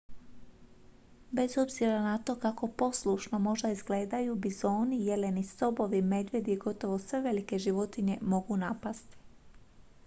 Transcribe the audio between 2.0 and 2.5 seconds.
na to